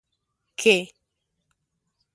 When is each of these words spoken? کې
کې 0.59 0.75